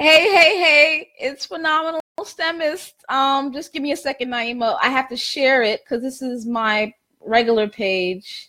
[0.00, 1.10] Hey, hey, hey!
[1.18, 2.94] It's phenomenal STEMist.
[3.10, 4.78] Um, just give me a second, Niemah.
[4.80, 8.48] I have to share it because this is my regular page.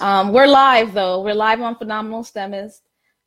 [0.00, 1.20] Um, we're live though.
[1.20, 2.82] We're live on Phenomenal STEMist.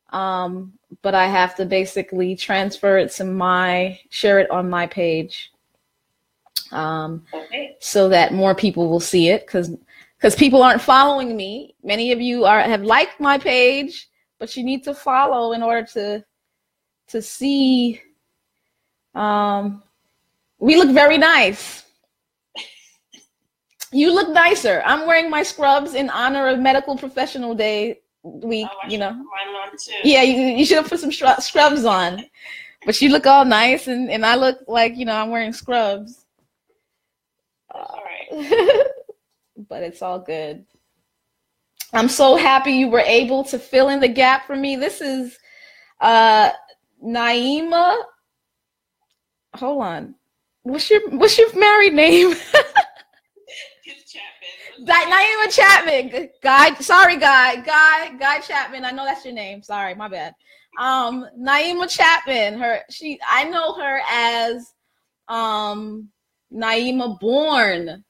[0.08, 5.52] Um, but I have to basically transfer it to my share it on my page.
[6.72, 7.76] Um, okay.
[7.80, 9.76] so that more people will see it because
[10.16, 11.74] because people aren't following me.
[11.84, 14.08] Many of you are have liked my page,
[14.38, 16.24] but you need to follow in order to
[17.08, 18.00] to see.
[19.14, 19.82] Um,
[20.58, 21.84] we look very nice.
[23.90, 24.82] You look nicer.
[24.84, 28.68] I'm wearing my scrubs in honor of Medical Professional Day week.
[28.70, 29.24] Oh, you know.
[30.04, 32.24] Yeah, you, you should have put some scrubs on.
[32.84, 36.24] But you look all nice, and, and I look like you know I'm wearing scrubs.
[37.70, 38.86] all right.
[39.68, 40.64] but it's all good.
[41.92, 44.76] I'm so happy you were able to fill in the gap for me.
[44.76, 45.38] This is
[46.00, 46.50] uh
[47.04, 48.02] Niemah.
[49.54, 50.14] Hold on.
[50.62, 52.34] What's your what's your married name?
[54.84, 56.28] Niemah Chapman.
[56.42, 58.84] Guy, sorry, guy, guy, guy Chapman.
[58.84, 59.62] I know that's your name.
[59.62, 60.34] Sorry, my bad.
[60.78, 62.58] Um, Niemah Chapman.
[62.58, 63.18] Her, she.
[63.28, 64.74] I know her as
[65.28, 66.08] um
[66.52, 68.04] Niemah Born,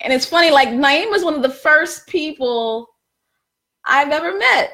[0.00, 0.50] and it's funny.
[0.50, 2.88] Like Niemah is one of the first people
[3.84, 4.72] I've ever met.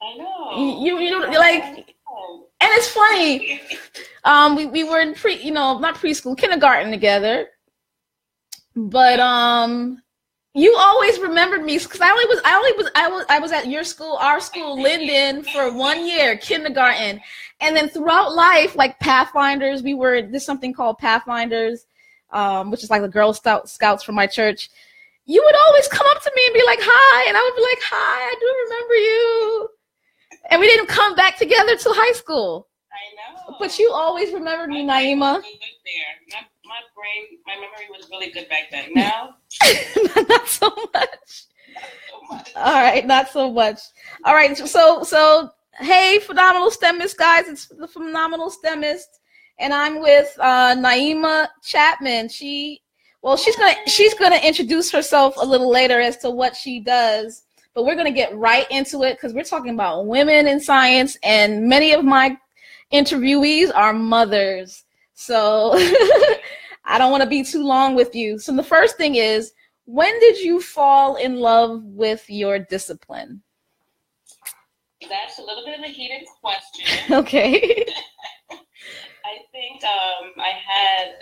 [0.00, 0.80] I know.
[0.80, 1.96] You, you know, like
[2.60, 3.60] and it's funny.
[4.24, 7.46] Um, we, we were in pre, you know, not preschool, kindergarten together.
[8.74, 10.02] But um,
[10.54, 13.52] you always remembered me because I only was, I only was, I was, I was
[13.52, 17.20] at your school, our school, Linden, for one year, kindergarten,
[17.60, 21.86] and then throughout life, like Pathfinders, we were this something called Pathfinders,
[22.30, 24.70] um, which is like the Girl Scout Scouts from my church.
[25.26, 27.62] You would always come up to me and be like, "Hi," and I would be
[27.62, 29.67] like, "Hi, I do remember you."
[30.48, 32.68] And we didn't come back together till high school.
[32.90, 33.56] I know.
[33.58, 35.20] But you always remembered me, Niemah.
[35.20, 35.40] My,
[36.64, 38.92] my brain, my memory was really good back then.
[38.94, 39.36] Now,
[40.28, 41.44] not so much.
[42.56, 43.80] All right, not so much.
[44.24, 49.20] All right, so so hey, phenomenal STEMist guys, it's the phenomenal STEMist,
[49.58, 52.28] and I'm with uh, Niemah Chapman.
[52.28, 52.82] She,
[53.22, 57.44] well, she's gonna she's gonna introduce herself a little later as to what she does
[57.74, 61.16] but we're going to get right into it because we're talking about women in science,
[61.22, 62.36] and many of my
[62.92, 64.84] interviewees are mothers.
[65.14, 65.72] So
[66.84, 68.38] I don't want to be too long with you.
[68.38, 69.52] So the first thing is,
[69.84, 73.42] when did you fall in love with your discipline?
[75.08, 77.14] That's a little bit of a heated question.
[77.16, 77.86] okay.
[78.50, 81.14] I think um, I had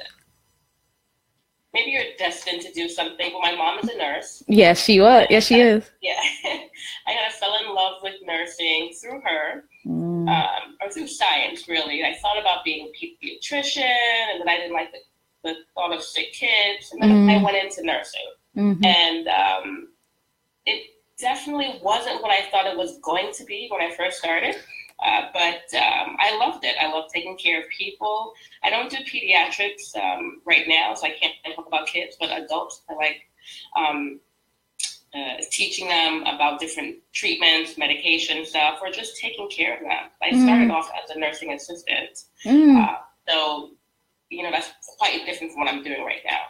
[1.76, 3.30] maybe you're destined to do something.
[3.32, 4.42] But my mom is a nurse.
[4.48, 5.26] Yes, she was.
[5.28, 5.88] Yes, she is.
[6.00, 10.28] Yeah, I kind of fell in love with nursing through her, mm.
[10.28, 11.68] um, or through science.
[11.68, 14.98] Really, I thought about being a pediatrician, and then I didn't like the,
[15.44, 17.38] the thought of sick kids, and then mm.
[17.38, 18.84] I went into nursing, mm-hmm.
[18.84, 19.88] and um,
[20.64, 24.56] it definitely wasn't what I thought it was going to be when I first started.
[25.04, 26.74] Uh, but um, I loved it.
[26.80, 28.32] I love taking care of people.
[28.62, 32.82] I don't do pediatrics um, right now, so I can't talk about kids, but adults,
[32.88, 33.20] I like
[33.76, 34.20] um,
[35.14, 40.10] uh, teaching them about different treatments, medication stuff, or just taking care of them.
[40.22, 40.44] I mm.
[40.44, 42.24] started off as a nursing assistant.
[42.44, 42.82] Mm.
[42.82, 42.96] Uh,
[43.28, 43.70] so,
[44.30, 46.40] you know, that's quite different from what I'm doing right now.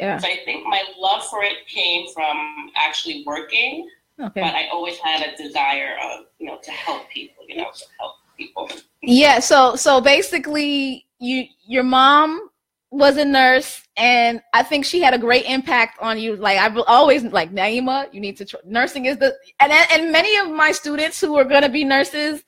[0.00, 0.18] Yeah.
[0.18, 3.88] So I think my love for it came from actually working
[4.20, 4.40] Okay.
[4.40, 7.84] But I always had a desire of, you know, to help people, you know, to
[7.98, 8.70] help people.
[9.02, 12.48] Yeah, so so basically you your mom
[12.90, 16.36] was a nurse and I think she had a great impact on you.
[16.36, 20.36] Like I've always like Niemah, you need to tr- nursing is the and and many
[20.36, 22.42] of my students who are going to be nurses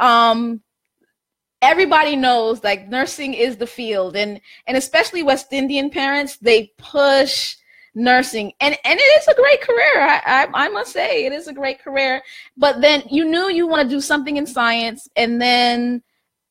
[0.00, 0.60] um
[1.60, 7.56] everybody knows like nursing is the field and and especially West Indian parents, they push
[7.98, 8.52] nursing.
[8.60, 10.00] And and it is a great career.
[10.00, 12.22] I, I, I must say it is a great career.
[12.56, 16.02] But then you knew you want to do something in science and then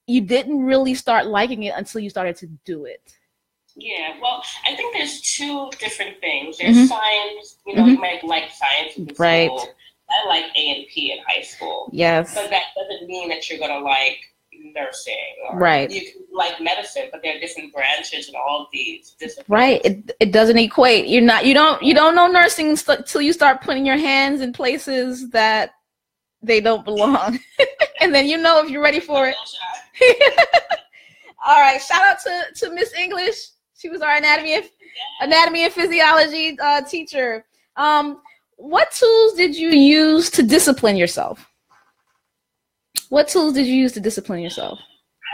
[0.06, 3.02] you didn't really start liking it until you started to do it.
[3.80, 6.58] Yeah well i think there's two different things.
[6.58, 6.86] There's mm-hmm.
[6.88, 7.92] science you know mm-hmm.
[7.92, 9.48] you might like science in right.
[9.48, 9.70] school.
[10.10, 11.90] i like a and p in high school.
[11.94, 12.34] Yes.
[12.34, 14.20] But that doesn't mean that you're going to like
[14.74, 15.16] nursing.
[15.54, 15.90] right.
[15.90, 16.02] You
[16.34, 19.50] like medicine, but there are different branches and all of these disciplines.
[19.50, 19.82] Right.
[19.84, 21.08] It, it doesn't equate.
[21.08, 21.46] You're not.
[21.46, 21.82] You don't.
[21.82, 25.72] You don't know nursing until you start putting your hands in places that
[26.42, 27.40] they don't belong,
[28.02, 29.36] and then you know if you're ready for it.
[31.46, 31.82] all right.
[31.82, 33.50] Shout out to to Miss English.
[33.78, 34.66] She was our anatomy and
[35.22, 37.46] anatomy and physiology uh, teacher.
[37.76, 38.22] Um,
[38.58, 41.48] what tools did you use to discipline yourself?
[43.10, 44.80] What tools did you use to discipline yourself?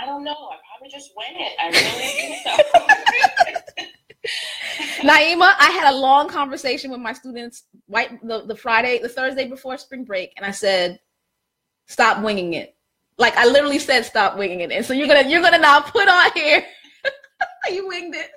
[0.01, 0.31] I don't know.
[0.31, 1.53] I probably just went it.
[1.59, 5.07] I really think so.
[5.07, 9.47] Naima, I had a long conversation with my students right the, the Friday, the Thursday
[9.47, 10.99] before spring break, and I said,
[11.87, 12.75] stop winging it.
[13.17, 14.71] Like I literally said stop winging it.
[14.71, 16.65] And so you're gonna you're gonna now put on here.
[17.71, 18.31] you winged it.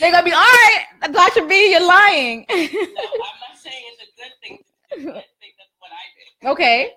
[0.00, 1.46] They're gonna be all right, Dr.
[1.46, 2.44] B, you're lying.
[2.48, 4.58] no, I'm not saying it's a good thing.
[4.92, 6.31] I think that's what I did.
[6.44, 6.92] Okay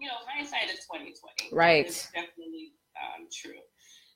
[0.00, 1.54] you know, hindsight is twenty twenty.
[1.54, 1.86] Right.
[1.86, 3.60] It's definitely um, true.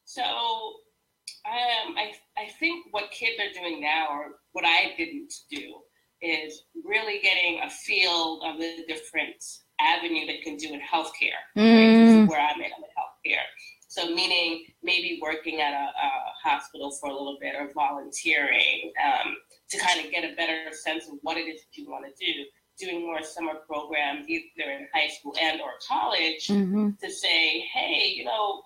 [0.05, 5.75] So, um, I I think what kids are doing now, or what I didn't do,
[6.23, 9.45] is really getting a feel of the different
[9.79, 11.41] avenue they can do in healthcare.
[11.57, 12.21] Mm.
[12.23, 12.29] Right?
[12.29, 13.45] where I'm in, I'm in healthcare.
[13.89, 16.11] So, meaning maybe working at a, a,
[16.43, 19.37] hospital for a little bit or volunteering um,
[19.71, 22.25] to kind of get a better sense of what it is that you want to
[22.25, 22.45] do
[22.79, 26.91] doing more summer programs either in high school and or college mm-hmm.
[27.01, 28.63] to say hey you know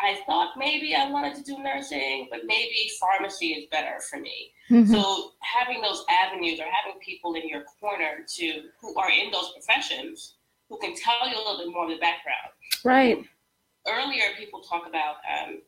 [0.00, 4.50] i thought maybe i wanted to do nursing but maybe pharmacy is better for me
[4.70, 4.92] mm-hmm.
[4.92, 9.52] so having those avenues or having people in your corner to who are in those
[9.52, 10.34] professions
[10.68, 12.50] who can tell you a little bit more of the background
[12.84, 13.24] right
[13.88, 15.60] earlier people talk about um,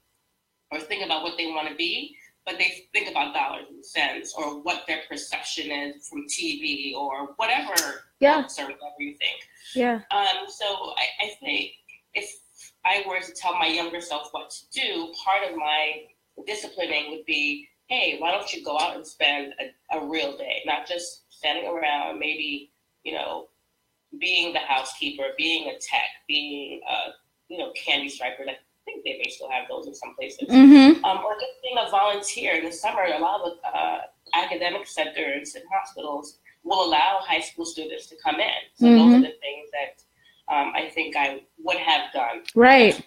[0.71, 4.35] or think about what they want to be but they think about dollars and cents
[4.37, 7.75] or what their perception is from TV or whatever
[8.21, 8.39] yeah.
[8.39, 9.41] or whatever you think.
[9.75, 10.01] Yeah.
[10.11, 11.73] Um, so I, I think
[12.15, 12.29] if
[12.85, 16.03] I were to tell my younger self what to do, part of my
[16.47, 20.63] disciplining would be, hey, why don't you go out and spend a, a real day,
[20.67, 22.73] not just standing around, maybe,
[23.05, 23.49] you know,
[24.19, 27.11] being the housekeeper, being a tech, being a,
[27.49, 28.59] you know, candy striper, like
[28.93, 30.49] think they may still have those in some places.
[30.49, 31.05] Mm-hmm.
[31.05, 33.05] Um, or just being a volunteer in the summer.
[33.05, 33.99] A lot of uh,
[34.35, 38.51] academic centers and hospitals will allow high school students to come in.
[38.75, 38.99] So mm-hmm.
[38.99, 42.43] those are the things that um, I think I would have done.
[42.55, 43.05] Right.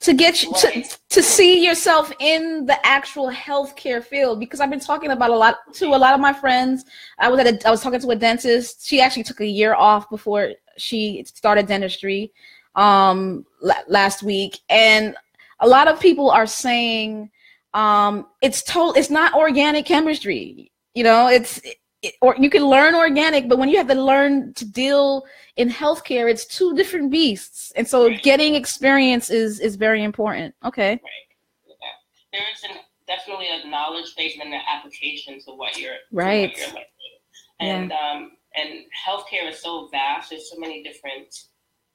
[0.00, 4.78] To get you to, to see yourself in the actual healthcare field, because I've been
[4.78, 6.84] talking about a lot to a lot of my friends.
[7.18, 8.86] I was at a, I was talking to a dentist.
[8.86, 12.32] She actually took a year off before she started dentistry
[12.74, 15.16] um, l- last week, and
[15.60, 17.30] a lot of people are saying
[17.74, 20.70] um, it's told it's not organic chemistry.
[20.94, 21.60] You know, it's
[22.02, 25.24] it, or you can learn organic, but when you have to learn to deal
[25.56, 27.72] in healthcare, it's two different beasts.
[27.76, 28.22] And so, right.
[28.22, 30.54] getting experience is is very important.
[30.64, 30.90] Okay.
[30.90, 31.00] Right.
[31.66, 31.74] Yeah.
[32.32, 36.50] There is an, definitely a knowledge base and an application to what you're right.
[36.50, 36.82] What you're.
[37.60, 38.12] And yeah.
[38.12, 40.30] um, and healthcare is so vast.
[40.30, 41.34] There's so many different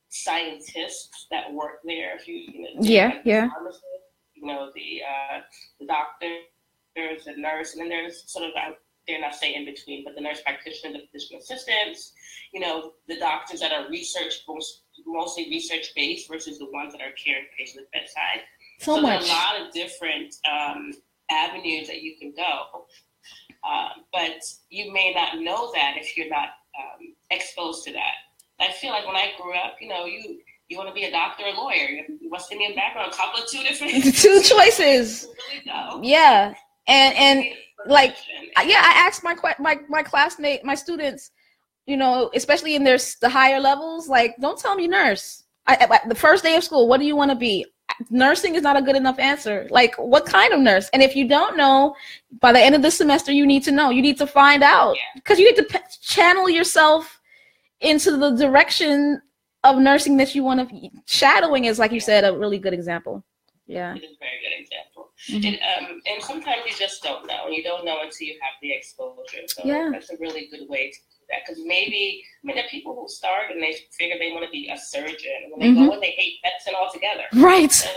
[0.09, 2.15] scientists that work there.
[2.15, 3.49] If you, you know, yeah, yeah.
[4.35, 5.41] You know, the uh,
[5.79, 6.27] the doctor,
[6.95, 8.73] there's a nurse, and then there's sort of I
[9.07, 12.13] dare not say in between, but the nurse practitioner, the physician assistants.
[12.53, 17.01] You know, the doctors that are research most, mostly research based versus the ones that
[17.01, 18.43] are caring patients at bedside.
[18.79, 19.21] So, so much.
[19.21, 20.91] There's a lot of different um,
[21.31, 22.85] avenues that you can go.
[23.63, 28.13] Uh, but you may not know that if you're not um, exposed to that.
[28.59, 31.11] I feel like when I grew up, you know, you you want to be a
[31.11, 31.87] doctor or a lawyer.
[31.89, 35.27] You West Indian background, a couple of two different two choices.
[35.65, 36.53] really yeah,
[36.87, 37.45] and and
[37.85, 38.15] like
[38.63, 41.31] yeah, I asked my my my classmate, my students,
[41.85, 45.43] you know, especially in their the higher levels, like don't tell me nurse.
[45.67, 47.65] I, I, the first day of school, what do you want to be?
[48.09, 49.67] Nursing is not a good enough answer.
[49.69, 50.89] Like, what kind of nurse?
[50.93, 51.95] And if you don't know,
[52.39, 53.89] by the end of the semester, you need to know.
[53.89, 55.45] You need to find out because yeah.
[55.45, 57.16] you need to p- channel yourself
[57.81, 59.21] into the direction
[59.63, 63.23] of nursing that you want to shadowing is like you said a really good example.
[63.65, 63.95] Yeah.
[63.95, 65.11] It is a very good example.
[65.29, 65.47] Mm-hmm.
[65.47, 67.47] and, um, and sometimes you just don't know.
[67.47, 69.41] And you don't know until you have the exposure.
[69.47, 69.89] So yeah.
[69.91, 73.07] that's a really good way to that because maybe i mean there are people who
[73.07, 75.89] start and they figure they want to be a surgeon and when they mm-hmm.
[75.89, 77.89] go in they hate medicine altogether right so,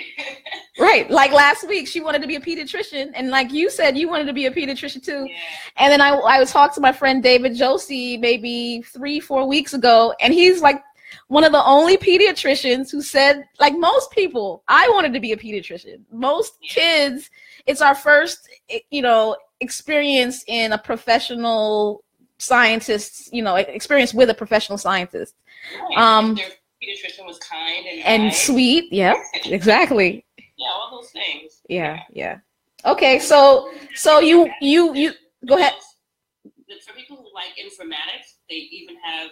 [0.78, 1.10] right.
[1.10, 3.12] Like last week, she wanted to be a pediatrician.
[3.14, 5.26] And like you said, you wanted to be a pediatrician too.
[5.28, 5.36] Yeah.
[5.76, 10.14] And then I, I talked to my friend David Josie maybe three, four weeks ago.
[10.20, 10.82] And he's like
[11.28, 15.36] one of the only pediatricians who said, like most people, I wanted to be a
[15.36, 16.00] pediatrician.
[16.10, 16.74] Most yeah.
[16.74, 17.30] kids,
[17.66, 18.48] it's our first,
[18.90, 22.02] you know, experience in a professional
[22.42, 25.34] scientist, you know, experience with a professional scientist.
[25.90, 25.98] Right.
[25.98, 28.92] Um, pediatrician was kind and, and sweet.
[28.92, 30.24] Yeah, exactly.
[30.38, 31.62] yeah, all those things.
[31.68, 32.38] Yeah, yeah.
[32.84, 35.12] Okay, so so you you you
[35.46, 35.74] go ahead.
[36.86, 39.30] For people who like informatics, they even have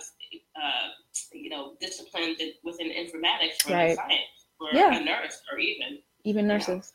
[0.56, 0.88] uh,
[1.32, 3.96] you know discipline within informatics for right.
[3.96, 4.98] science for yeah.
[4.98, 6.92] a nurse or even even nurses.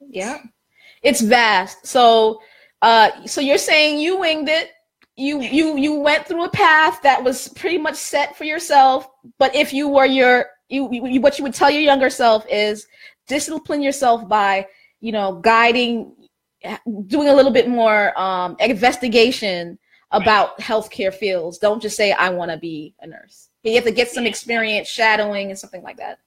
[0.00, 0.38] Yeah,
[1.02, 1.86] it's vast.
[1.86, 2.40] So
[2.82, 4.72] uh, so you're saying you winged it
[5.16, 9.08] you you you went through a path that was pretty much set for yourself
[9.38, 12.86] but if you were your you, you what you would tell your younger self is
[13.26, 14.66] discipline yourself by
[15.00, 16.12] you know guiding
[17.06, 19.78] doing a little bit more um, investigation
[20.10, 20.66] about right.
[20.66, 21.58] healthcare fields.
[21.58, 23.48] Don't just say i want to be a nurse.
[23.62, 26.18] You have to get some experience shadowing and something like that.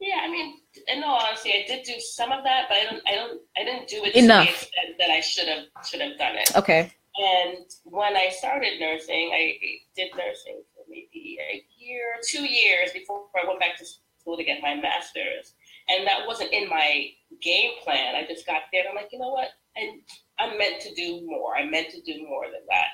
[0.00, 3.02] Yeah i mean in all honesty i did do some of that but i don't
[3.08, 4.70] i don't i didn't do it enough.
[4.96, 6.56] that i should have should have done it.
[6.56, 9.56] Okay and when i started nursing i
[9.96, 14.44] did nursing for maybe a year two years before i went back to school to
[14.44, 15.54] get my master's
[15.88, 17.10] and that wasn't in my
[17.42, 18.14] game plan.
[18.14, 19.48] I just got there and I'm like, you know what?
[19.76, 20.00] And
[20.38, 21.56] I'm meant to do more.
[21.56, 22.88] I'm meant to do more than that.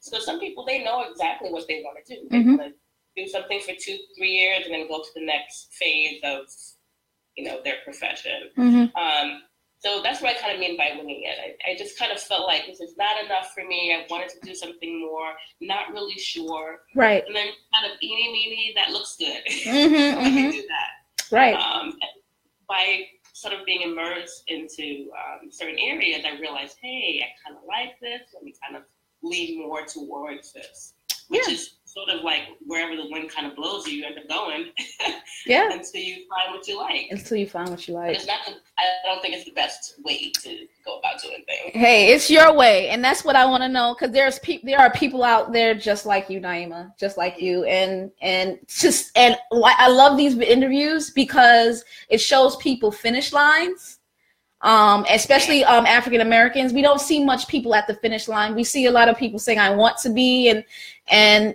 [0.00, 2.28] So some people they know exactly what they want to do.
[2.30, 2.56] They mm-hmm.
[2.56, 6.20] want to do something for two, three years and then go to the next phase
[6.24, 6.46] of,
[7.36, 8.50] you know, their profession.
[8.58, 8.96] Mm-hmm.
[8.96, 9.42] Um,
[9.84, 11.36] so that's what I kind of mean by winging it.
[11.38, 13.94] I, I, just kind of felt like this is not enough for me.
[13.94, 16.80] I wanted to do something more, not really sure.
[16.94, 17.22] Right.
[17.26, 19.42] And then kind of eeny meeny, that looks good.
[19.74, 20.50] Mm-hmm, so mm-hmm.
[20.50, 21.34] do that.
[21.34, 21.54] Right.
[21.54, 21.94] Um,
[22.66, 23.02] by
[23.34, 28.00] sort of being immersed into um, certain areas, I realized, hey, I kind of like
[28.00, 28.22] this.
[28.32, 28.84] Let me kind of
[29.22, 30.94] lean more towards this,
[31.28, 31.54] which yeah.
[31.54, 34.66] is sort of like wherever the wind kind of blows you, you end up going.
[35.46, 35.72] yeah.
[35.72, 37.06] Until you find what you like.
[37.10, 38.08] Until you find what you like.
[38.08, 38.40] But it's not.
[38.44, 41.72] The, I don't think it's the best way to go about doing things.
[41.72, 44.66] Hey, it's your way, and that's what I want to know because there's people.
[44.66, 49.16] There are people out there just like you, Niemah, just like you, and and just
[49.16, 54.00] and I love these interviews because it shows people finish lines
[54.64, 56.72] um, especially um, African Americans.
[56.72, 58.54] We don't see much people at the finish line.
[58.54, 60.64] We see a lot of people saying, "I want to be," and
[61.08, 61.54] and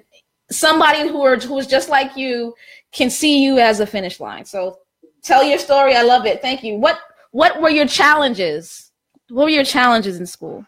[0.51, 2.53] somebody who are who is just like you
[2.91, 4.46] can see you as a finish line.
[4.46, 4.79] So
[5.24, 5.96] tell your story.
[5.96, 6.41] I love it.
[6.41, 6.75] Thank you.
[6.75, 7.00] What
[7.32, 8.91] what were your challenges?
[9.29, 10.65] What were your challenges in school?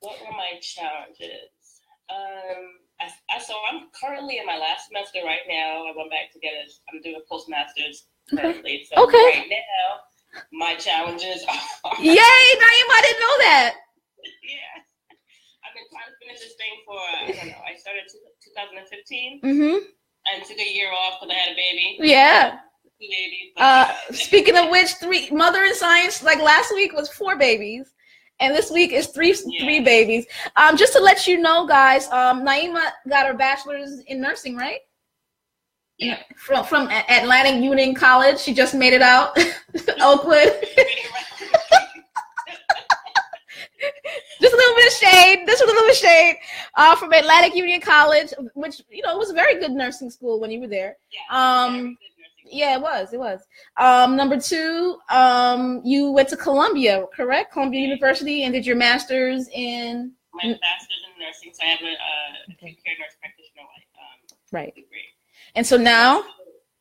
[0.00, 1.50] What were my challenges?
[2.08, 5.84] Um, I, I, so I'm currently in my last semester right now.
[5.86, 8.86] I went back to get a, I'm doing a postmaster's currently.
[8.90, 9.16] So okay.
[9.16, 11.44] right now, my challenges
[11.84, 12.02] are.
[12.02, 13.74] Yay, Niemah, I didn't know that.
[14.42, 14.82] yeah.
[15.70, 18.02] I've been trying to finish this thing for, I don't know, I started
[18.42, 19.84] 2015 mm-hmm.
[20.34, 21.96] and took a year off because I had a baby.
[22.00, 22.58] Yeah.
[23.00, 23.52] Two babies.
[23.56, 27.92] Uh, speaking of which, three mother in science, like last week was four babies.
[28.40, 29.64] And this week is three yeah.
[29.64, 30.26] three babies.
[30.56, 34.80] Um, just to let you know, guys, um, Niemah got her bachelor's in nursing, right?
[35.98, 36.18] Yeah.
[36.36, 38.40] From from Atlantic Union College.
[38.40, 39.38] She just made it out.
[40.00, 40.64] Oakwood.
[44.40, 45.44] Just a little bit of shade.
[45.46, 46.36] Just a little bit of shade
[46.74, 50.50] uh, from Atlantic Union College, which you know was a very good nursing school when
[50.50, 50.96] you were there.
[51.12, 51.96] Yeah, um,
[52.44, 53.12] yeah, it was.
[53.12, 53.40] It was.
[53.76, 57.52] Um, number two, um, you went to Columbia, correct?
[57.52, 60.12] Columbia University, and did your master's in.
[60.32, 62.76] My master's in nursing, so I have a, uh, okay.
[62.84, 64.74] care nurse practitioner um, right.
[64.74, 65.00] degree.
[65.54, 66.24] And so now.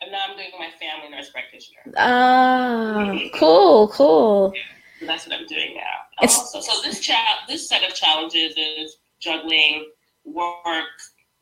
[0.02, 1.82] And now I'm doing my family nurse practitioner.
[1.98, 4.54] Ah, cool, cool.
[4.56, 4.62] Yeah
[5.02, 5.82] that's what I'm doing now.
[6.22, 9.90] Also, so this cha- this set of challenges is juggling
[10.26, 10.86] work,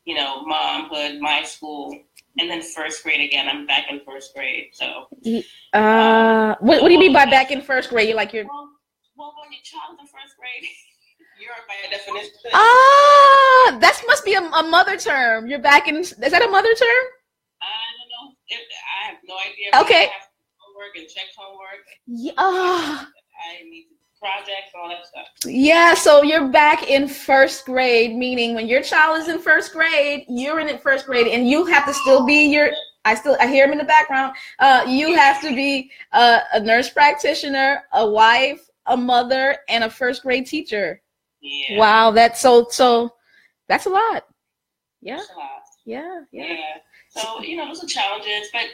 [0.04, 1.96] you know, momhood, my school,
[2.38, 3.48] and then first grade again.
[3.48, 4.70] I'm back in first grade.
[4.72, 5.06] So,
[5.74, 8.08] uh, um, what, what do you mean by back in first grade?
[8.08, 8.70] You're like your well,
[9.16, 10.68] well, when your child's in first grade.
[11.40, 12.32] You're by definition.
[12.52, 15.46] Ah, that must be a, a, mother term.
[15.46, 15.98] You're back in.
[15.98, 17.04] Is that a mother term?
[17.62, 18.34] I don't know.
[18.48, 19.70] If, I have no idea.
[19.84, 20.10] Okay.
[20.58, 21.86] Homework and check homework.
[22.06, 23.06] Yeah.
[23.38, 23.86] I need
[24.18, 25.26] projects, all that stuff.
[25.44, 30.24] Yeah, so you're back in first grade, meaning when your child is in first grade,
[30.28, 32.70] you're in first grade, and you have to still be your.
[33.04, 34.34] I still I hear him in the background.
[34.58, 39.90] Uh, you have to be a, a nurse practitioner, a wife, a mother, and a
[39.90, 41.00] first grade teacher.
[41.40, 41.78] Yeah.
[41.78, 43.14] Wow, that's so so.
[43.68, 44.24] That's a lot.
[45.00, 45.16] Yeah.
[45.16, 45.62] A lot.
[45.84, 46.52] Yeah, yeah.
[46.52, 46.76] Yeah.
[47.10, 48.66] So you know, those are challenges, but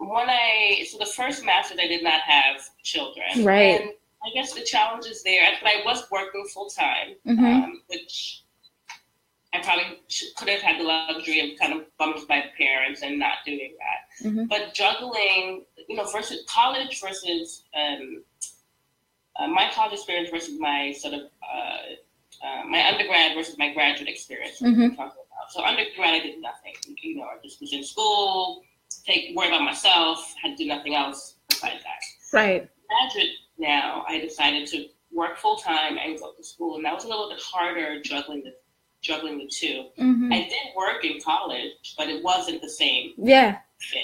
[0.00, 3.80] when I so the first master I did not have children, right?
[3.80, 3.90] And
[4.24, 7.44] I guess the challenge is there, but I was working full time, mm-hmm.
[7.44, 8.42] um, which
[9.52, 13.18] I probably should, could have had the luxury of kind of bumped my parents and
[13.18, 14.26] not doing that.
[14.26, 14.44] Mm-hmm.
[14.46, 18.22] But juggling, you know, versus college versus um,
[19.38, 24.08] uh, my college experience versus my sort of uh, uh, my undergrad versus my graduate
[24.08, 24.60] experience.
[24.60, 24.98] Mm-hmm.
[25.50, 26.74] So undergrad, I did nothing.
[27.02, 28.62] You know, I just was in school
[29.10, 32.36] take worry about myself, had to do nothing else besides that.
[32.36, 32.68] Right.
[32.88, 37.04] Graduate now, I decided to work full time and go to school, and that was
[37.04, 38.54] a little bit harder juggling the
[39.02, 40.30] juggling the 2 mm-hmm.
[40.30, 43.12] I did work in college, but it wasn't the same.
[43.16, 43.58] Yeah.
[43.78, 44.02] Fit.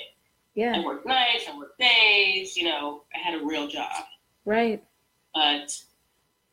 [0.54, 0.74] Yeah.
[0.76, 2.56] I worked nights, I worked days.
[2.56, 3.92] You know, I had a real job.
[4.46, 4.82] Right.
[5.34, 5.78] But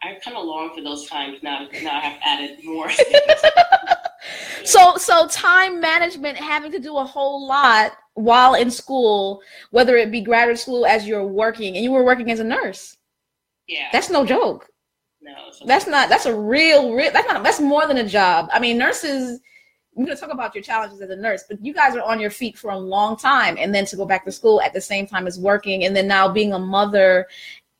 [0.02, 1.70] I kind of long for those times now.
[1.82, 2.92] Now I have added more.
[4.66, 9.42] so, so time management having to do a whole lot while in school,
[9.72, 12.96] whether it be graduate school as you're working, and you were working as a nurse.
[13.68, 13.88] Yeah.
[13.92, 14.68] That's no joke.
[15.22, 15.34] no.
[15.66, 16.10] That's not.
[16.10, 16.94] That's a real.
[16.94, 17.44] real that's not.
[17.44, 18.50] That's more than a job.
[18.54, 19.40] I mean, nurses.
[19.96, 22.32] We're gonna talk about your challenges as a nurse, but you guys are on your
[22.32, 25.06] feet for a long time, and then to go back to school at the same
[25.08, 27.28] time as working, and then now being a mother,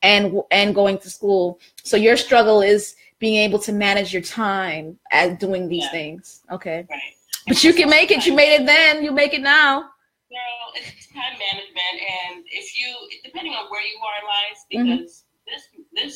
[0.02, 1.58] and and going to school.
[1.82, 5.90] So your struggle is being able to manage your time as doing these Yeah.
[5.90, 6.42] things.
[6.50, 7.00] Okay, Right.
[7.48, 8.24] but you can make it.
[8.26, 9.02] You made it then.
[9.04, 9.90] You make it now.
[10.34, 12.90] Girl, it's time management, and if you,
[13.24, 14.98] depending on where you are in life, Mhm.
[14.98, 15.62] because this
[15.94, 16.14] this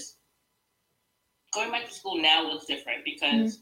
[1.55, 3.59] going back to school now looks different because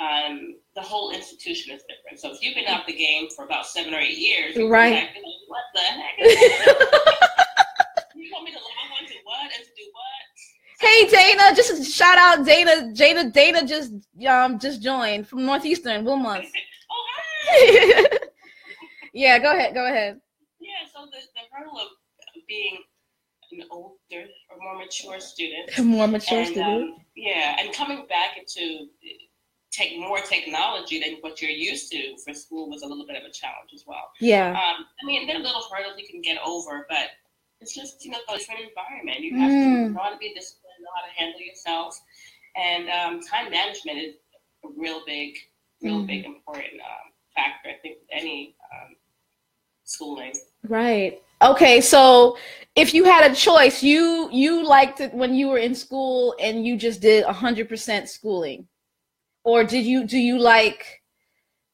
[0.00, 0.04] Mm-hmm.
[0.34, 2.20] um, the whole institution is different.
[2.20, 4.92] So if you've been out the game for about seven or eight years, Right.
[4.92, 5.16] Like,
[5.48, 6.16] what the heck?
[8.16, 10.24] You want me to log on to what and to do what?
[10.80, 12.92] Hey Dana, just a shout out Dana.
[12.92, 13.92] Jada Dana just
[14.28, 16.44] um just joined from Northeastern Wilmont.
[16.90, 18.08] oh hi.
[19.14, 19.72] Yeah, go ahead.
[19.74, 20.20] Go ahead.
[20.60, 20.84] Yeah.
[20.92, 21.88] So the the hurdle of
[22.48, 22.78] being
[23.52, 26.82] an older or more mature student More mature and, student.
[26.94, 28.86] um, yeah, and coming back into
[29.70, 33.24] take more technology than what you're used to for school was a little bit of
[33.24, 34.10] a challenge as well.
[34.20, 34.50] yeah.
[34.50, 37.08] Um, I mean, there are little hurdles you can get over, but
[37.60, 39.20] it's just you know a different environment.
[39.20, 39.92] You have to Mm.
[39.94, 42.00] know how to be disciplined, know how to handle yourself,
[42.56, 44.14] and um, time management is
[44.64, 45.36] a real big,
[45.82, 46.06] real Mm.
[46.06, 47.70] big important um, factor.
[47.70, 48.96] I think with any um,
[49.84, 50.32] schooling.
[50.68, 51.22] Right.
[51.42, 52.36] Okay, so
[52.76, 56.66] if you had a choice, you you liked it when you were in school and
[56.66, 58.66] you just did 100% schooling.
[59.44, 61.02] Or did you do you like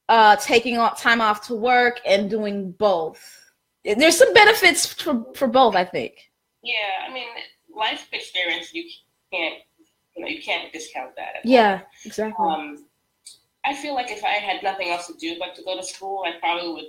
[0.09, 3.21] uh taking off time off to work and doing both?
[3.83, 6.13] There's some benefits for for both, I think.
[6.61, 7.27] Yeah, I mean,
[7.73, 8.83] life experience you
[9.31, 9.55] can't
[10.15, 11.37] you know you can't discount that.
[11.37, 11.51] at all.
[11.51, 12.45] Yeah, exactly.
[12.45, 12.85] Um,
[13.63, 16.23] I feel like if I had nothing else to do but to go to school,
[16.25, 16.85] I probably would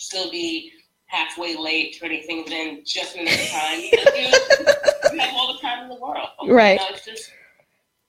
[0.00, 0.72] still be
[1.06, 3.80] halfway late turning things in just in enough time.
[5.10, 6.28] You, you have all the time in the world.
[6.46, 6.78] Right.
[6.80, 7.32] You know, it's just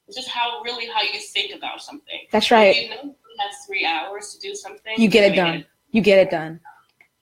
[0.07, 2.19] it's just how really how you think about something.
[2.31, 2.75] That's If right.
[2.75, 4.93] you know you have three hours to do something.
[4.97, 5.65] You get it done.
[5.91, 6.59] You get it done.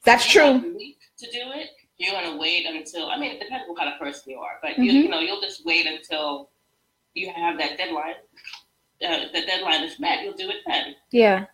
[0.05, 0.71] That's you have true.
[0.71, 1.69] a week to do it.
[1.97, 3.09] You're gonna wait until.
[3.09, 4.83] I mean, it depends what kind of person you are, but Mhm.
[4.85, 6.49] you, you know you'll just wait until
[7.13, 8.15] you have that deadline.
[9.05, 10.23] Uh, the deadline is met.
[10.23, 10.95] You'll do it then.
[11.11, 11.45] Yeah.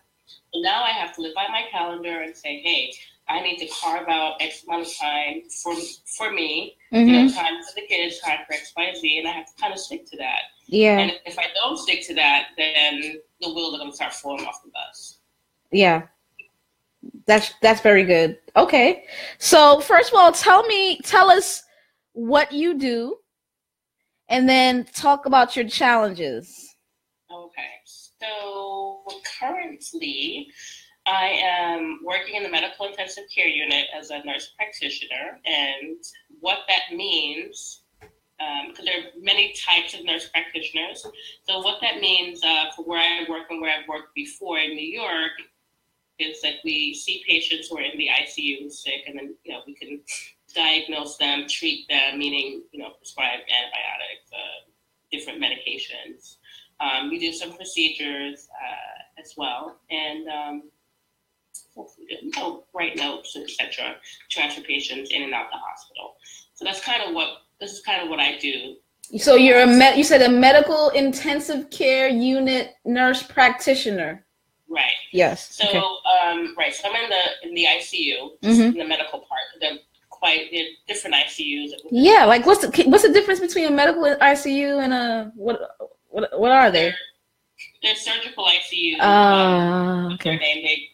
[0.52, 2.92] So now I have to live by my calendar and say, hey,
[3.28, 5.74] I need to carve out X amount of time for
[6.16, 6.76] for me.
[6.92, 9.46] You hmm know, time for the kids, time for X, Y, Z, and I have
[9.54, 10.42] to kind of stick to that.
[10.66, 10.98] Yeah.
[10.98, 14.46] And if I don't stick to that, then the wheels are going to start falling
[14.46, 15.18] off the bus.
[15.72, 16.02] Yeah.
[17.26, 18.38] That's that's very good.
[18.56, 19.04] Okay.
[19.38, 21.62] So first of all, tell me tell us
[22.12, 23.18] what you do
[24.28, 26.74] and then talk about your challenges.
[27.30, 29.04] Okay, so
[29.38, 30.48] currently
[31.06, 35.98] I am working in the medical intensive care unit as a nurse practitioner, and
[36.40, 37.82] what that means,
[38.68, 41.06] because there are many types of nurse practitioners.
[41.44, 44.74] So what that means uh, for where I work and where I've worked before in
[44.74, 45.32] New York
[46.18, 49.60] is that we see patients who are in the ICU sick, and then you know
[49.64, 50.00] we can
[50.54, 54.70] diagnose them, treat them, meaning you know prescribe antibiotics, uh,
[55.12, 56.38] different medications.
[56.80, 60.62] Um, we do some procedures uh, as well, and um,
[62.08, 63.96] you know, write notes, etc.
[64.30, 66.16] Transfer patients in and out the hospital.
[66.54, 67.28] So that's kind of what
[67.60, 68.76] this is kind of what I do.
[69.18, 74.24] So you're a med- you said a medical intensive care unit nurse practitioner.
[74.68, 74.90] Right.
[75.12, 75.54] Yes.
[75.56, 75.78] So okay.
[75.78, 76.74] um, right.
[76.74, 78.72] So I'm in the in the ICU, Mhm.
[78.72, 79.42] in the medical part.
[79.60, 79.78] They're
[80.10, 81.70] quite they're different ICUs.
[81.92, 85.60] Yeah, like what's the what's the difference between a medical ICU and a what
[86.08, 86.86] what what are they?
[86.86, 86.94] They're,
[87.82, 88.94] they're surgical ICUs.
[88.94, 90.38] um, Ah, they're okay.
[90.64, 90.88] they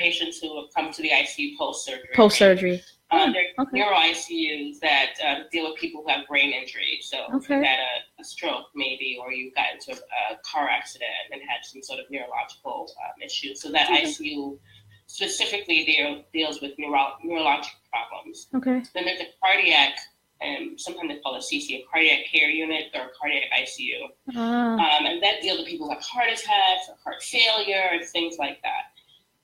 [0.00, 2.08] patients who have come to the ICU post surgery.
[2.14, 2.82] Post surgery.
[3.12, 3.78] Uh, they're Okay.
[3.80, 6.98] neuro ICUs that um, deal with people who have brain injury.
[7.02, 7.56] So if Okay.
[7.58, 11.40] you had a, a stroke, maybe, or you got into a, a car accident and
[11.42, 13.54] had some sort of neurological um, issue.
[13.56, 14.04] So that Okay.
[14.04, 14.58] ICU
[15.06, 18.46] specifically deal, deals with neuro, neurologic problems.
[18.54, 18.80] Okay.
[18.94, 19.98] Then there's a cardiac,
[20.40, 23.98] and sometimes they call it CC, a cardiac care unit or cardiac ICU.
[24.36, 24.74] Ah.
[24.74, 28.36] Um, and that deals with people who have heart attacks or heart failure and things
[28.38, 28.82] like that.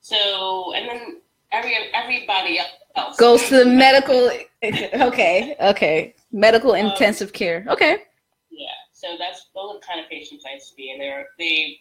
[0.06, 2.60] So, and then every everybody
[2.94, 4.30] else Goes to the medical.
[4.62, 5.56] Okay.
[5.60, 6.14] Okay.
[6.30, 7.64] Medical Um, intensive care.
[7.68, 8.04] Okay.
[8.50, 11.80] Yeah, so that's those are the kind of patients I see, and they're they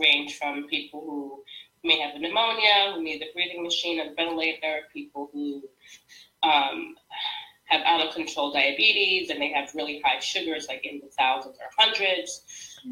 [0.00, 1.44] range from people who
[1.84, 5.62] may have a pneumonia, who need the breathing machine and ventilator, people who
[6.42, 6.96] um,
[7.66, 11.56] have out of control diabetes and they have really high sugars, like in the thousands
[11.58, 12.42] or hundreds.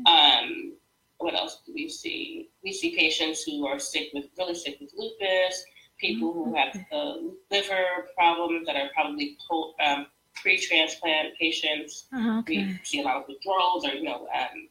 [0.06, 0.74] Um,
[1.18, 2.48] what else do we see?
[2.62, 5.64] We see patients who are sick with really sick with lupus,
[5.98, 7.14] people who have uh,
[7.50, 12.06] liver problems that are probably po- um, pre-transplant patients.
[12.14, 12.66] Oh, okay.
[12.66, 14.68] We see a lot of withdrawals, or you know, um,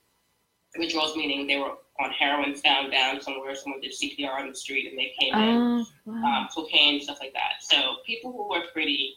[0.78, 4.88] withdrawals meaning they were on heroin, found down somewhere, someone did CPR on the street,
[4.90, 5.58] and they came in.
[5.58, 6.42] Oh, wow.
[6.42, 7.62] Um, cocaine, stuff like that.
[7.62, 9.16] So people who are pretty,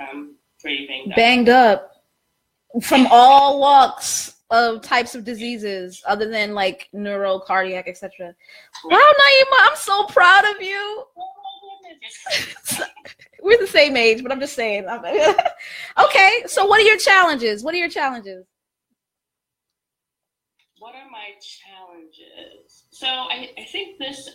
[0.00, 1.16] um, pretty banged up.
[1.16, 1.94] Banged up
[2.82, 8.34] from all walks of types of diseases other than like neuro, cardiac, etc.
[8.84, 11.04] Wow, Niemah, I'm so proud of you.
[13.42, 14.86] We're the same age, but I'm just saying.
[15.98, 17.64] Okay, so what are your challenges?
[17.64, 18.46] What are your challenges?
[20.78, 22.84] what are my challenges?
[22.90, 24.30] So I, I think this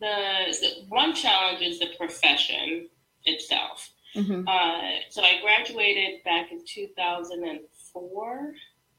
[0.00, 2.88] the, the one challenge is the profession
[3.24, 3.90] itself.
[4.14, 4.46] Mhm.
[4.48, 8.54] Uh, so I graduated back in 2004,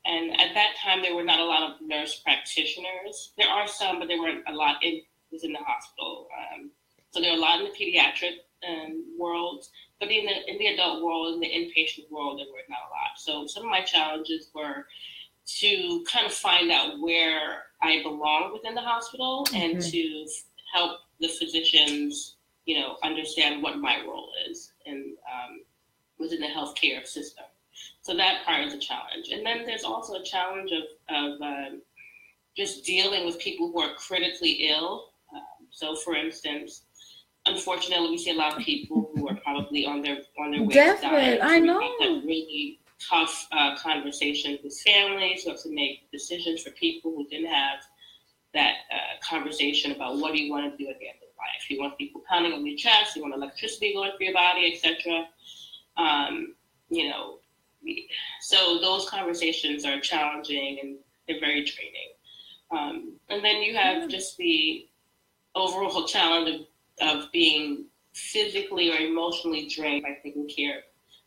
[0.05, 3.31] and at that time there were not a lot of nurse practitioners.
[3.37, 5.01] There are some, but there weren't a lot in
[5.31, 6.27] within the hospital.
[6.37, 6.71] Um,
[7.11, 9.65] so there are a lot in the pediatric um, world,
[9.99, 12.89] but in the in the adult world, in the inpatient world, there were not a
[12.91, 13.17] lot.
[13.17, 14.87] So some of my challenges were
[15.47, 19.91] to kind of find out where I belong within the hospital and Mhm.
[19.91, 20.27] to
[20.73, 25.61] help the physicians, you know, understand what my role is in um,
[26.19, 27.45] within the healthcare system.
[28.01, 31.81] So that part is a challenge, and then there's also a challenge of of um,
[32.55, 35.11] just dealing with people who are critically ill.
[35.33, 36.83] Um, so, for instance.
[37.47, 40.73] Unfortunately, we see a lot of people who are probably on their on their way
[40.73, 41.55] Definitely, to die.
[41.55, 41.79] I know.
[42.25, 47.51] really tough uh, conversations with families who have to make decisions for people who didn't
[47.51, 47.79] have
[48.53, 51.69] that uh, conversation about what do you want to do at the end life.
[51.69, 55.27] You want people pounding on your chest, you want electricity going through your body, etc.
[55.97, 56.55] Um,
[56.89, 57.39] you know,
[58.41, 60.95] so those conversations are challenging and
[61.27, 62.11] they're very draining.
[62.71, 64.87] Um, and then you have just the
[65.53, 66.65] overall challenge
[67.01, 70.83] of, of being physically or emotionally drained by taking care of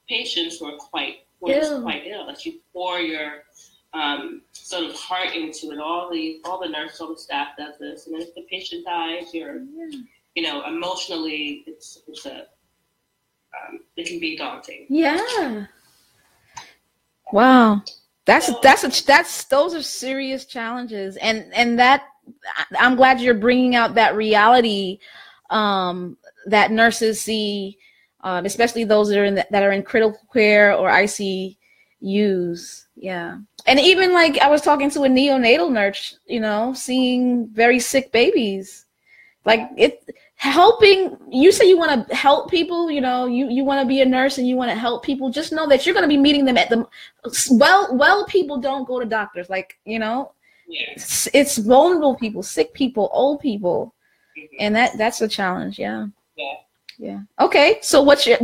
[0.09, 2.29] patients who are quite who are quite ill.
[2.29, 3.45] As you pour your
[3.95, 8.07] um, sort of heart into it, all the all the nurse, the staff does this,
[8.07, 9.63] and if the patient dies, you're
[10.35, 12.47] you know emotionally it's it's a
[13.55, 14.87] um, it can be daunting.
[14.89, 15.67] Yeah.
[17.33, 17.83] Wow.
[18.29, 22.05] That's that's a, that's those are serious challenges, and and that
[22.79, 24.99] I'm glad you're bringing out that reality
[25.49, 27.79] um, that nurses see,
[28.21, 31.57] um, especially those that are in the, that are in critical care or ICUs.
[32.97, 37.79] Yeah, and even like I was talking to a neonatal nurse, you know, seeing very
[37.79, 38.87] sick babies,
[39.45, 40.03] like it
[40.39, 44.01] helping you say you want to help people you know you you want to be
[44.03, 46.17] a nurse and you want to help people just know that you're going to be
[46.17, 46.87] meeting them at the
[47.51, 50.31] well well people don't go to doctors like you know?
[50.69, 50.93] Yeah.
[50.95, 53.95] it's, it's vulnerable people sick people old people.
[54.39, 54.47] Mhm.
[54.61, 56.07] and that that's a challenge yeah.
[56.37, 56.55] Yeah.
[56.99, 57.21] yeah.
[57.41, 58.39] Okay so what's your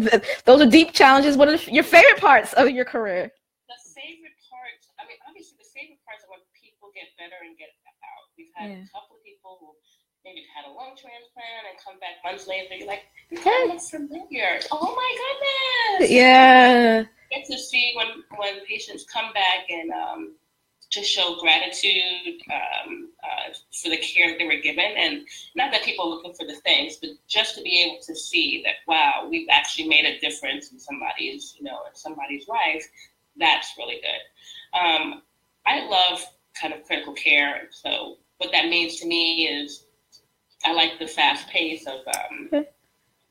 [0.44, 1.36] those are deep challenges.
[1.36, 3.30] What are your favorite parts of your career
[3.68, 7.58] The favorite parts, I mean, obviously, the favorite parts are when people get better and
[7.58, 7.70] get
[8.02, 8.24] out.
[8.38, 8.86] We've had Yeah.
[8.86, 9.74] a couple of people who
[10.24, 12.74] maybe had a lung transplant and come back months later.
[12.74, 13.50] You're like, you Hey.
[13.50, 14.60] kind of look familiar.
[14.70, 16.10] Oh my goodness!
[16.10, 20.36] yeah Get to see when when patients come back and um,
[20.90, 23.52] to show gratitude um, uh,
[23.82, 25.26] for the care that they were given, and
[25.56, 28.62] not that people are looking for the things, but just to be able to see
[28.64, 32.86] that wow, we've actually made a difference in somebody's you know in somebody's life.
[33.36, 34.78] That's really good.
[34.78, 35.22] Um,
[35.66, 36.24] I love
[36.60, 37.68] kind of critical care.
[37.70, 39.86] So what that means to me is
[40.64, 42.68] I like the fast pace of um, Okay.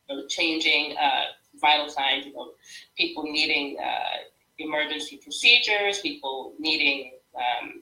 [0.09, 1.23] you know, changing uh,
[1.61, 2.25] vital signs.
[2.25, 2.51] You know,
[2.97, 4.17] people needing uh,
[4.59, 7.81] emergency procedures, people needing um,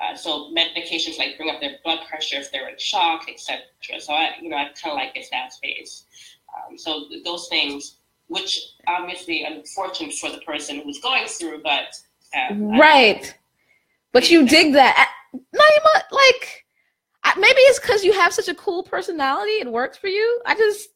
[0.00, 3.62] uh, so medications like bring up their blood pressure if they're in shock, etc.
[3.98, 6.04] So I, you know, I kind of like a fast pace.
[6.54, 7.96] Um, so th- those things,
[8.28, 11.94] which obviously unfortunate for the person who's going through, but
[12.38, 13.37] um, I- right
[14.12, 16.64] but you dig that Niemah, like
[17.36, 20.88] maybe it's because you have such a cool personality it works for you i just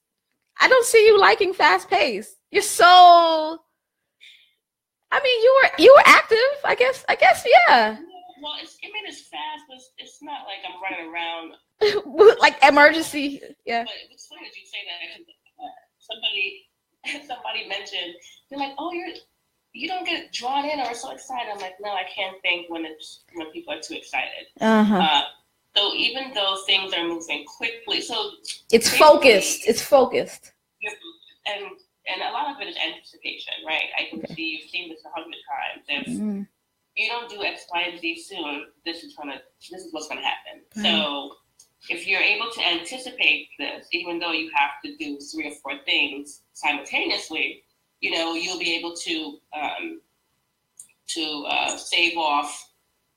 [0.60, 3.58] i don't see you liking fast pace you're so
[5.12, 7.96] i mean you were you were active i guess i guess yeah
[8.42, 11.54] Well, it's, I mean, it's fast, but it's, it's not like I'm running around.
[12.40, 15.22] like emergency yeah But it's funny that you say that.
[15.62, 15.70] uh,
[16.02, 16.66] Somebody,
[17.28, 18.14] somebody mentioned
[18.50, 19.14] they're like, "Oh, you're
[19.72, 22.84] you don't get drawn in or so excited." I'm like, "No, I can't think when
[22.84, 25.22] it's when people are too excited." uh-huh Uh,
[25.76, 28.32] so even though things are moving quickly, so
[28.70, 30.52] it's focused it's focused
[31.46, 31.64] and
[32.08, 33.86] and a lot of it is anticipation, right?
[33.98, 34.34] I can Okay.
[34.34, 35.84] see you've seen this a hundred times.
[35.88, 36.48] If Mm,
[36.96, 40.22] you don't do X, Y, and Z soon, this is gonna this is what's gonna
[40.22, 40.62] happen.
[40.76, 40.84] Right.
[40.84, 41.36] So
[41.88, 45.78] if you're able to anticipate this, even though you have to do three or four
[45.86, 47.64] things simultaneously,
[48.02, 50.00] you know, you'll be able to um,
[51.06, 52.70] to uh, save off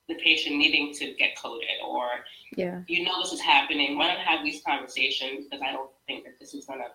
[0.08, 2.08] the patient needing to get coded or
[2.56, 2.82] yeah.
[2.88, 3.98] you know this is happening.
[3.98, 5.46] Why not have these conversations?
[5.46, 6.86] Because i don't think that this is going to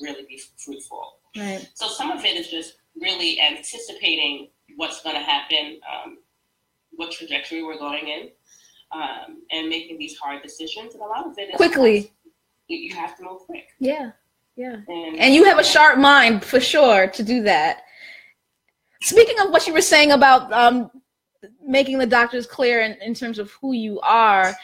[0.00, 1.18] really be fruitful.
[1.36, 1.68] Right.
[1.74, 6.18] So some of it is just really anticipating what's going to happen um,
[6.92, 8.28] what trajectory we're going in
[8.92, 10.94] um, and making these hard decisions.
[10.94, 12.12] And a lot of it is quickly.
[12.68, 13.70] you, you have to move quick.
[13.80, 14.12] Yeah
[14.56, 14.76] yeah.
[14.88, 17.82] And, and you have a sharp mind for sure to do that.
[19.02, 20.90] Speaking of what you were saying about um,
[21.66, 24.54] making the doctors clear in, in terms of who you are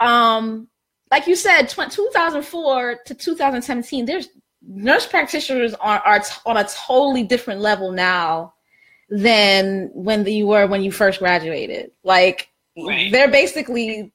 [0.00, 0.66] um
[1.10, 4.28] like you said 2004 to 2017 there's
[4.62, 8.54] nurse practitioners are, are t- on a totally different level now
[9.08, 11.90] than when the, you were when you first graduated.
[12.04, 13.10] Like right.
[13.10, 14.12] they're basically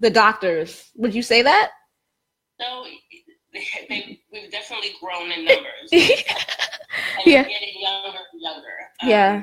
[0.00, 0.90] the doctors.
[0.96, 1.70] Would you say that?
[2.60, 2.84] So
[3.88, 7.42] they, we've definitely grown in numbers and yeah.
[7.44, 9.42] getting younger and younger um, yeah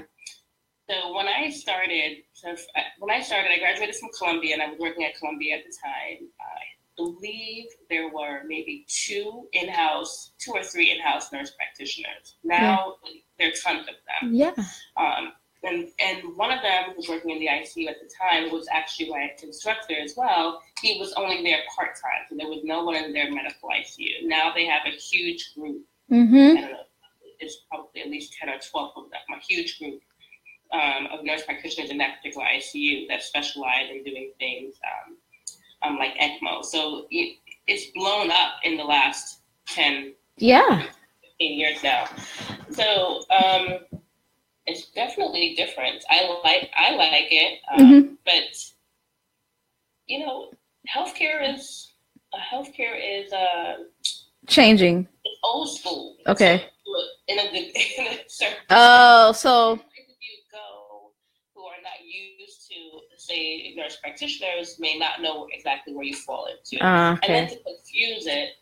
[0.91, 2.53] so when I started, so
[2.99, 5.73] when I started, I graduated from Columbia and I was working at Columbia at the
[5.81, 6.27] time.
[6.41, 6.59] I
[6.97, 12.35] believe there were maybe two in-house, two or three in-house nurse practitioners.
[12.43, 13.11] Now yeah.
[13.39, 14.33] there are tons of them.
[14.33, 14.53] Yeah.
[14.97, 15.31] Um,
[15.63, 18.67] and and one of them who was working in the ICU at the time was
[18.71, 20.61] actually my instructor as well.
[20.81, 24.23] He was only there part time, so there was no one in their medical ICU.
[24.27, 25.81] Now they have a huge group.
[26.11, 26.57] Mm-hmm.
[26.57, 26.77] I don't know.
[27.39, 29.21] It's probably at least ten or twelve of them.
[29.35, 30.01] A huge group
[30.73, 35.17] um, of nurse practitioners in that particular ICU that specialize in doing things um,
[35.83, 36.63] um, like ECMO.
[36.63, 40.83] So it, it's blown up in the last 10, yeah.
[41.39, 42.05] 15 years now.
[42.71, 44.00] So um,
[44.71, 46.03] it's definitely different.
[46.09, 48.13] I like I like it, um, mm-hmm.
[48.25, 48.71] but
[50.07, 50.51] you know,
[50.93, 51.93] healthcare is
[52.33, 53.75] uh, healthcare is uh,
[54.47, 55.07] changing.
[55.23, 56.17] It's old school.
[56.27, 56.65] Okay.
[57.27, 58.19] In a, in a
[58.71, 59.79] oh, so
[61.61, 66.47] who are not used to say nurse practitioners may not know exactly where you fall
[66.47, 66.83] into.
[66.83, 67.27] Uh, okay.
[67.27, 68.53] And then to confuse it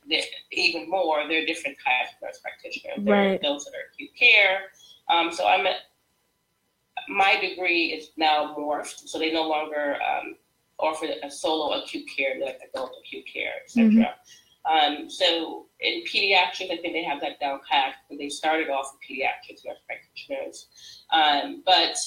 [0.52, 2.98] even more, there are different types of nurse practitioners.
[3.00, 3.40] There right.
[3.40, 4.64] are those that are acute care.
[5.10, 5.66] Um, so I'm
[7.10, 10.36] my degree is now morphed, so they no longer um,
[10.80, 13.90] offer a solo acute care, like adult acute care, etc.
[13.90, 14.04] Mm-hmm.
[14.70, 17.96] Um, so in pediatrics, I think they have that down pat.
[18.18, 20.68] They started off with pediatrics nurse practitioners,
[21.12, 21.98] um, but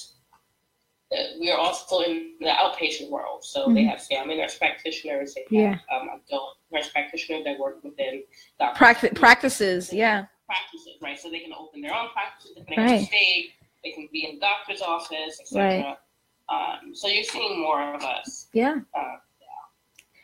[1.41, 3.45] we are also in the outpatient world.
[3.45, 3.75] So mm-hmm.
[3.75, 5.97] they have family nurse practitioners, they have yeah.
[5.97, 8.23] um, adult nurse practitioners that work within
[8.61, 9.93] Practi- practices.
[9.93, 11.19] Yeah, practices, right?
[11.19, 12.95] So they can open their own practices depending right.
[12.95, 13.53] on the state.
[13.85, 15.63] They can be in the doctor's office, etc.
[15.63, 15.97] Right.
[16.49, 18.49] Um, so you're seeing more of us.
[18.53, 18.81] Yeah.
[18.95, 19.17] Uh,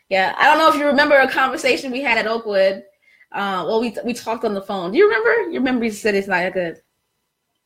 [0.09, 0.35] yeah.
[0.37, 2.83] I don't know if you remember a conversation we had at Oakwood.
[3.31, 4.91] Uh, well, we we talked on the phone.
[4.91, 5.51] Do you remember?
[5.51, 6.81] Your memory said it's not good.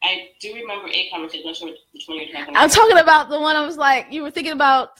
[0.03, 1.43] I do remember a conversation.
[1.45, 2.61] I'm not sure which one you're talking about.
[2.61, 4.99] I'm talking about the one I was like, you were thinking about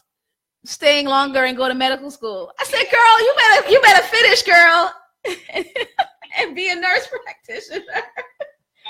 [0.64, 2.52] staying longer and go to medical school.
[2.58, 4.94] I said, girl, you better you better finish, girl,
[6.40, 7.84] and be a nurse practitioner.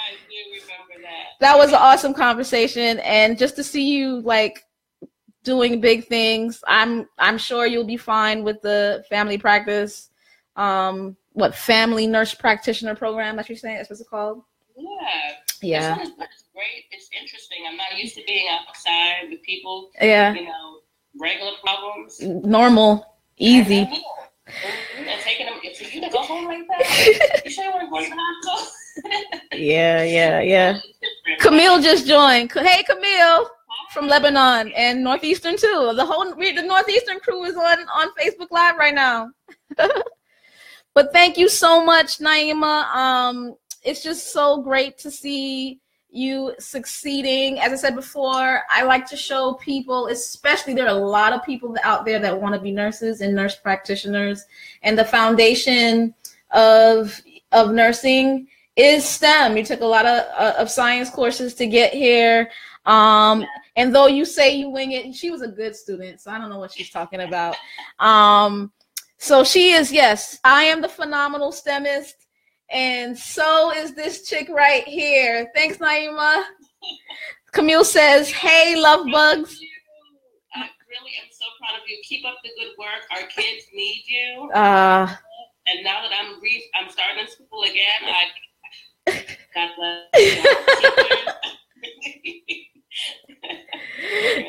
[0.03, 1.39] I do remember that.
[1.39, 4.65] That was an awesome conversation, and just to see you like
[5.43, 10.09] doing big things, I'm I'm sure you'll be fine with the family practice.
[10.55, 13.77] Um, what family nurse practitioner program that you're saying?
[13.77, 14.43] That's what it's called.
[14.75, 14.87] Yeah.
[15.61, 15.97] Yeah.
[15.97, 16.15] One
[16.53, 16.85] great.
[16.91, 17.59] It's interesting.
[17.67, 19.91] I'm not used to being outside with people.
[20.01, 20.33] Yeah.
[20.33, 20.79] You know,
[21.19, 22.21] regular problems.
[22.21, 23.89] Normal, easy.
[24.45, 27.41] And, taking them for you to go home like that.
[27.45, 28.71] you sure you want to go to the hospital?
[29.53, 30.79] Yeah, yeah, yeah.
[31.39, 32.51] Camille just joined.
[32.51, 33.49] Hey, Camille
[33.91, 35.93] from Lebanon and Northeastern too.
[35.95, 39.29] The whole the Northeastern crew is on on Facebook Live right now.
[40.93, 42.85] but thank you so much, Niemah.
[42.95, 45.79] Um, it's just so great to see
[46.09, 47.59] you succeeding.
[47.59, 51.43] As I said before, I like to show people, especially there are a lot of
[51.43, 54.45] people out there that want to be nurses and nurse practitioners,
[54.83, 56.13] and the foundation
[56.51, 59.57] of of nursing is STEM.
[59.57, 62.49] You took a lot of uh, of science courses to get here.
[62.85, 66.37] Um, and though you say you wing it, she was a good student, so I
[66.37, 67.55] don't know what she's talking about.
[67.99, 68.71] Um,
[69.17, 72.13] so she is, yes, I am the phenomenal STEMist.
[72.69, 75.49] And so is this chick right here.
[75.55, 76.43] Thanks, Niemah.
[77.53, 79.59] Camille says, Hey, love bugs.
[80.55, 81.97] I really am so proud of you.
[82.03, 83.03] Keep up the good work.
[83.11, 84.49] Our kids need you.
[84.51, 85.07] Uh,
[85.67, 88.25] and now that I'm re- I'm starting school again, I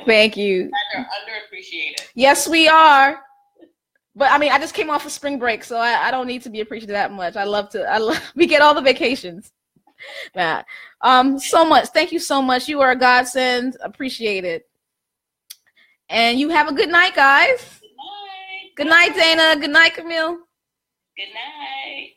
[0.06, 0.70] Thank you.
[0.96, 2.08] Underappreciated.
[2.14, 3.20] Yes, we are.
[4.14, 6.42] but I mean, I just came off of spring break, so I, I don't need
[6.42, 7.36] to be appreciated that much.
[7.36, 7.84] I love to.
[7.84, 9.52] I love, we get all the vacations.
[10.34, 10.66] Matt,
[11.00, 11.88] um, so much.
[11.88, 12.68] Thank you so much.
[12.68, 13.76] You are a godsend.
[13.82, 14.68] Appreciate it.
[16.10, 17.80] And you have a good night, guys.
[17.80, 18.74] Good night.
[18.76, 19.60] Good night, Dana.
[19.60, 20.38] Good night, Camille.
[21.16, 22.10] Good night.